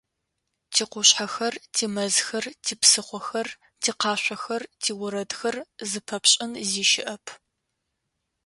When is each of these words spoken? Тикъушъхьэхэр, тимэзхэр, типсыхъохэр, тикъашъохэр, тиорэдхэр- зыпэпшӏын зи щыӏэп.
Тикъушъхьэхэр, 0.73 1.53
тимэзхэр, 1.73 2.45
типсыхъохэр, 2.65 3.47
тикъашъохэр, 3.81 4.63
тиорэдхэр- 4.81 5.55
зыпэпшӏын 5.89 6.51
зи 6.69 6.83
щыӏэп. 6.89 7.25